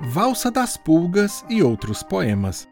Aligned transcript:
Valsa 0.00 0.48
das 0.48 0.76
Pulgas 0.76 1.44
e 1.50 1.60
outros 1.60 2.04
poemas. 2.04 2.68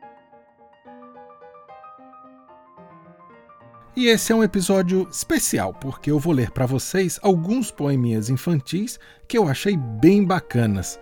E 3.96 4.06
esse 4.06 4.30
é 4.30 4.34
um 4.34 4.44
episódio 4.44 5.08
especial 5.10 5.74
porque 5.74 6.08
eu 6.08 6.20
vou 6.20 6.32
ler 6.32 6.52
para 6.52 6.66
vocês 6.66 7.18
alguns 7.20 7.72
poeminhas 7.72 8.30
infantis 8.30 9.00
que 9.26 9.36
eu 9.36 9.48
achei 9.48 9.76
bem 9.76 10.24
bacanas. 10.24 11.00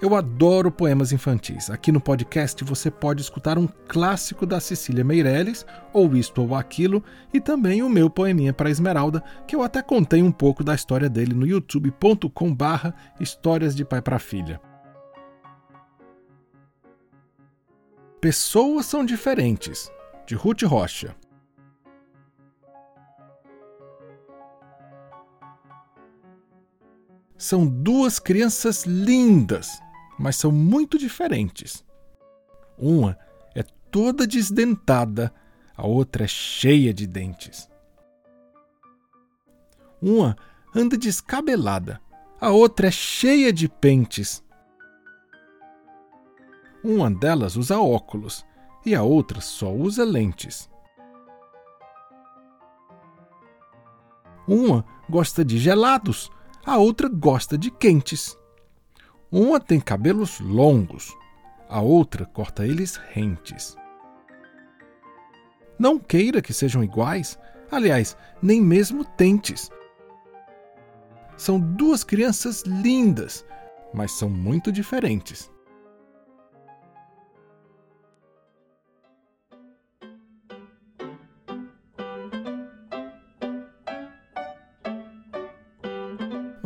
Eu 0.00 0.14
adoro 0.14 0.70
poemas 0.70 1.10
infantis. 1.10 1.68
Aqui 1.68 1.90
no 1.90 2.00
podcast 2.00 2.62
você 2.62 2.88
pode 2.88 3.20
escutar 3.20 3.58
um 3.58 3.66
clássico 3.88 4.46
da 4.46 4.60
Cecília 4.60 5.02
Meirelles, 5.02 5.66
ou 5.92 6.14
isto 6.14 6.42
ou 6.42 6.54
aquilo, 6.54 7.02
e 7.34 7.40
também 7.40 7.82
o 7.82 7.90
meu 7.90 8.08
poeminha 8.08 8.52
para 8.52 8.70
Esmeralda, 8.70 9.20
que 9.48 9.56
eu 9.56 9.62
até 9.62 9.82
contei 9.82 10.22
um 10.22 10.30
pouco 10.30 10.62
da 10.62 10.76
história 10.76 11.08
dele 11.08 11.34
no 11.34 11.44
youtube.com/barra 11.44 12.94
Histórias 13.18 13.74
de 13.74 13.84
Pai 13.84 14.00
para 14.00 14.20
Filha. 14.20 14.67
Pessoas 18.20 18.86
são 18.86 19.04
diferentes, 19.04 19.92
de 20.26 20.34
Ruth 20.34 20.62
Rocha. 20.62 21.14
São 27.36 27.64
duas 27.64 28.18
crianças 28.18 28.84
lindas, 28.84 29.80
mas 30.18 30.34
são 30.34 30.50
muito 30.50 30.98
diferentes. 30.98 31.84
Uma 32.76 33.16
é 33.54 33.62
toda 33.62 34.26
desdentada, 34.26 35.32
a 35.76 35.86
outra 35.86 36.24
é 36.24 36.28
cheia 36.28 36.92
de 36.92 37.06
dentes. 37.06 37.70
Uma 40.02 40.36
anda 40.74 40.98
descabelada, 40.98 42.00
a 42.40 42.50
outra 42.50 42.88
é 42.88 42.90
cheia 42.90 43.52
de 43.52 43.68
pentes. 43.68 44.42
Uma 46.82 47.10
delas 47.10 47.56
usa 47.56 47.78
óculos 47.80 48.44
e 48.86 48.94
a 48.94 49.02
outra 49.02 49.40
só 49.40 49.72
usa 49.72 50.04
lentes. 50.04 50.70
Uma 54.46 54.84
gosta 55.10 55.44
de 55.44 55.58
gelados, 55.58 56.30
a 56.64 56.78
outra 56.78 57.08
gosta 57.08 57.58
de 57.58 57.70
quentes. 57.70 58.38
Uma 59.30 59.60
tem 59.60 59.78
cabelos 59.80 60.40
longos, 60.40 61.14
a 61.68 61.80
outra 61.80 62.24
corta 62.24 62.66
eles 62.66 62.96
rentes. 62.96 63.76
Não 65.78 65.98
queira 65.98 66.40
que 66.40 66.54
sejam 66.54 66.82
iguais, 66.82 67.38
aliás, 67.70 68.16
nem 68.40 68.60
mesmo 68.60 69.04
tentes. 69.04 69.70
São 71.36 71.60
duas 71.60 72.02
crianças 72.02 72.62
lindas, 72.62 73.44
mas 73.92 74.12
são 74.12 74.30
muito 74.30 74.72
diferentes. 74.72 75.50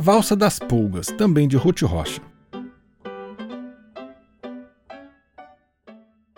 Valsa 0.05 0.35
das 0.35 0.59
Pulgas, 0.59 1.07
também 1.17 1.47
de 1.47 1.57
Ruth 1.57 1.83
Rocha. 1.83 2.21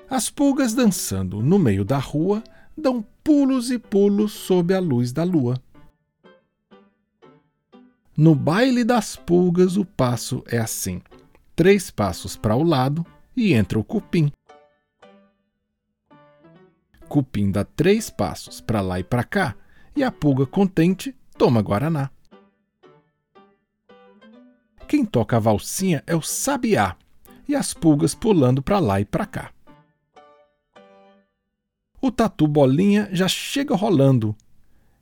As 0.07 0.29
pulgas 0.29 0.75
dançando 0.75 1.43
no 1.43 1.59
meio 1.59 1.83
da 1.83 1.97
rua 1.97 2.45
dão 2.77 3.03
pulos 3.25 3.71
e 3.71 3.79
pulos 3.79 4.33
sob 4.33 4.75
a 4.75 4.79
luz 4.79 5.13
da 5.13 5.25
lua. 5.25 5.59
No 8.15 8.35
baile 8.35 8.85
das 8.85 9.17
pulgas 9.17 9.79
o 9.79 9.85
passo 9.87 10.45
é 10.47 10.59
assim: 10.59 11.01
três 11.57 11.91
passos 11.91 12.37
para 12.37 12.55
o 12.55 12.63
lado 12.63 13.03
e 13.35 13.55
entra 13.55 13.79
o 13.79 13.83
cupim. 13.83 14.31
Cupim 17.09 17.51
dá 17.51 17.65
três 17.65 18.11
passos 18.11 18.61
para 18.61 18.83
lá 18.83 19.01
e 19.01 19.03
para 19.03 19.25
cá 19.25 19.57
e 19.97 20.05
a 20.05 20.13
pulga 20.13 20.45
contente 20.45 21.17
toma 21.39 21.63
guaraná. 21.63 22.11
Quem 24.87 25.05
toca 25.05 25.37
a 25.37 25.41
valsinha 25.41 26.03
é 26.07 26.15
o 26.15 26.21
sabiá 26.21 26.97
e 27.49 27.55
as 27.55 27.73
pulgas 27.73 28.15
pulando 28.15 28.63
para 28.63 28.79
lá 28.79 29.01
e 29.01 29.05
para 29.05 29.27
cá. 29.27 29.51
O 32.01 32.11
tatu 32.11 32.47
bolinha 32.47 33.09
já 33.13 33.27
chega 33.27 33.75
rolando. 33.75 34.37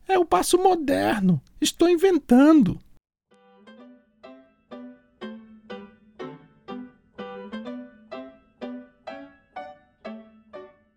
É 0.06 0.18
o 0.18 0.24
passo 0.24 0.56
moderno, 0.56 1.40
estou 1.60 1.88
inventando. 1.88 2.78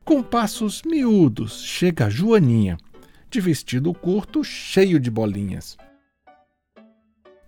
Com 0.03 0.22
passos 0.22 0.84
miúdos 0.84 1.63
chega 1.63 2.06
a 2.06 2.09
Joaninha, 2.09 2.78
de 3.29 3.41
vestido 3.41 3.94
curto 3.94 4.44
cheio 4.44 5.00
de 5.00 5.09
bolinhas 5.09 5.75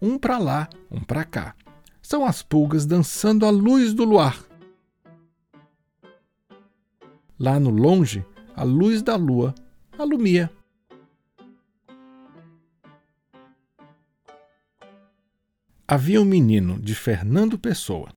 um 0.01 0.17
para 0.17 0.37
lá, 0.37 0.69
um 0.89 0.99
para 1.01 1.23
cá. 1.23 1.55
São 2.01 2.25
as 2.25 2.41
pulgas 2.41 2.85
dançando 2.85 3.45
à 3.45 3.49
luz 3.49 3.93
do 3.93 4.03
luar. 4.03 4.43
Lá 7.39 7.59
no 7.59 7.69
longe, 7.69 8.25
a 8.55 8.63
luz 8.63 9.01
da 9.01 9.15
lua 9.15 9.53
alumia. 9.97 10.49
Havia 15.87 16.21
um 16.21 16.25
menino 16.25 16.79
de 16.79 16.93
Fernando 16.93 17.57
Pessoa. 17.57 18.09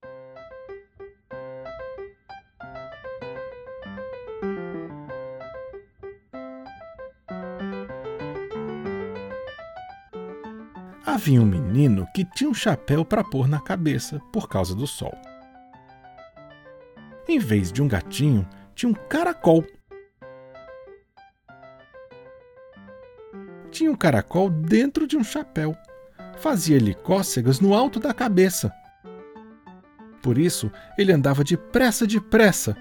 Havia 11.04 11.40
um 11.40 11.46
menino 11.46 12.06
que 12.14 12.24
tinha 12.24 12.50
um 12.50 12.54
chapéu 12.54 13.04
para 13.04 13.24
pôr 13.24 13.48
na 13.48 13.58
cabeça 13.58 14.20
por 14.32 14.48
causa 14.48 14.74
do 14.74 14.86
sol. 14.86 15.16
Em 17.26 17.38
vez 17.38 17.72
de 17.72 17.82
um 17.82 17.88
gatinho, 17.88 18.46
tinha 18.74 18.90
um 18.90 18.94
caracol. 19.08 19.64
Tinha 23.70 23.90
um 23.90 23.96
caracol 23.96 24.50
dentro 24.50 25.06
de 25.06 25.16
um 25.16 25.24
chapéu. 25.24 25.74
Fazia-lhe 26.38 26.94
cócegas 26.94 27.60
no 27.60 27.74
alto 27.74 27.98
da 27.98 28.12
cabeça. 28.12 28.72
Por 30.22 30.36
isso, 30.36 30.70
ele 30.98 31.12
andava 31.12 31.42
depressa, 31.42 32.06
depressa, 32.06 32.76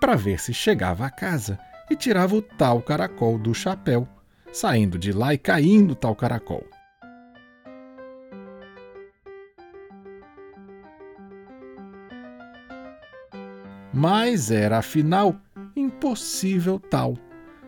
para 0.00 0.14
ver 0.14 0.38
se 0.38 0.54
chegava 0.54 1.06
a 1.06 1.10
casa 1.10 1.58
e 1.90 1.96
tirava 1.96 2.36
o 2.36 2.42
tal 2.42 2.80
caracol 2.82 3.36
do 3.36 3.52
chapéu, 3.52 4.06
saindo 4.52 4.96
de 4.96 5.12
lá 5.12 5.34
e 5.34 5.38
caindo 5.38 5.94
tal 5.94 6.14
caracol. 6.14 6.64
Mas 13.94 14.50
era 14.50 14.78
afinal 14.78 15.36
impossível 15.76 16.80
tal. 16.80 17.16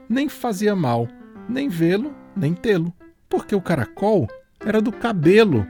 Nem 0.09 0.29
fazia 0.29 0.75
mal, 0.75 1.09
nem 1.49 1.69
vê-lo, 1.69 2.13
nem 2.37 2.53
tê-lo, 2.53 2.93
porque 3.29 3.55
o 3.55 3.61
caracol 3.61 4.27
era 4.65 4.81
do 4.81 4.91
cabelo 4.91 5.67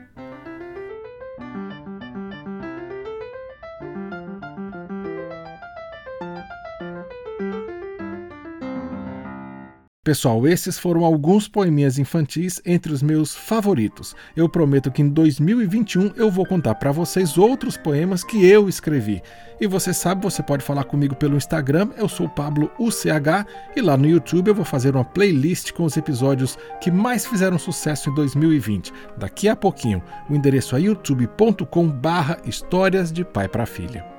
Pessoal, 10.07 10.47
esses 10.47 10.79
foram 10.79 11.03
alguns 11.03 11.49
poeminhas 11.49 11.99
infantis 11.99 12.61
entre 12.65 12.93
os 12.93 13.03
meus 13.03 13.35
favoritos. 13.35 14.15
Eu 14.37 14.47
prometo 14.47 14.89
que 14.89 15.01
em 15.01 15.09
2021 15.09 16.13
eu 16.15 16.31
vou 16.31 16.45
contar 16.45 16.75
para 16.75 16.93
vocês 16.93 17.37
outros 17.37 17.75
poemas 17.75 18.23
que 18.23 18.45
eu 18.45 18.69
escrevi. 18.69 19.21
E 19.59 19.67
você 19.67 19.93
sabe, 19.93 20.23
você 20.23 20.41
pode 20.41 20.63
falar 20.63 20.85
comigo 20.85 21.13
pelo 21.13 21.35
Instagram, 21.35 21.89
eu 21.97 22.07
sou 22.07 22.29
Pablo 22.29 22.71
UCH, 22.79 23.45
e 23.75 23.81
lá 23.81 23.97
no 23.97 24.07
YouTube 24.07 24.47
eu 24.47 24.55
vou 24.55 24.63
fazer 24.63 24.95
uma 24.95 25.03
playlist 25.03 25.73
com 25.73 25.83
os 25.83 25.97
episódios 25.97 26.57
que 26.79 26.89
mais 26.89 27.25
fizeram 27.25 27.59
sucesso 27.59 28.09
em 28.09 28.15
2020. 28.15 28.93
Daqui 29.17 29.49
a 29.49 29.57
pouquinho, 29.57 30.01
o 30.29 30.33
endereço 30.33 30.73
é 30.77 30.79
youtube.com/barra 30.79 32.37
histórias 32.45 33.11
de 33.11 33.25
pai 33.25 33.49
para 33.49 33.65
filha. 33.65 34.16